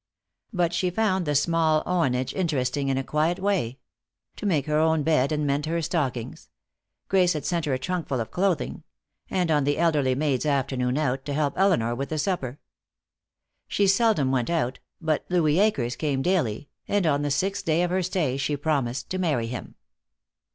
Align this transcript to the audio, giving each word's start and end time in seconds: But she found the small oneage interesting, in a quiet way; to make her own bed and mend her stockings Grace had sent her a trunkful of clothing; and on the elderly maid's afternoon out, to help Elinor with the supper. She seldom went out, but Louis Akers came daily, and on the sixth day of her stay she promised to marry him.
But 0.51 0.73
she 0.73 0.89
found 0.89 1.27
the 1.27 1.35
small 1.35 1.83
oneage 1.85 2.33
interesting, 2.33 2.87
in 2.89 2.97
a 2.97 3.03
quiet 3.03 3.37
way; 3.37 3.77
to 4.37 4.47
make 4.47 4.65
her 4.65 4.79
own 4.79 5.03
bed 5.03 5.31
and 5.31 5.45
mend 5.45 5.67
her 5.67 5.79
stockings 5.79 6.49
Grace 7.07 7.33
had 7.33 7.45
sent 7.45 7.65
her 7.65 7.75
a 7.75 7.77
trunkful 7.77 8.19
of 8.19 8.31
clothing; 8.31 8.81
and 9.29 9.51
on 9.51 9.63
the 9.63 9.77
elderly 9.77 10.15
maid's 10.15 10.43
afternoon 10.47 10.97
out, 10.97 11.23
to 11.25 11.35
help 11.35 11.55
Elinor 11.55 11.93
with 11.93 12.09
the 12.09 12.17
supper. 12.17 12.57
She 13.67 13.85
seldom 13.85 14.31
went 14.31 14.49
out, 14.49 14.79
but 14.99 15.23
Louis 15.29 15.59
Akers 15.59 15.95
came 15.95 16.23
daily, 16.23 16.67
and 16.87 17.05
on 17.05 17.21
the 17.21 17.29
sixth 17.29 17.65
day 17.65 17.83
of 17.83 17.91
her 17.91 18.01
stay 18.01 18.37
she 18.37 18.57
promised 18.57 19.11
to 19.11 19.19
marry 19.19 19.45
him. 19.45 19.75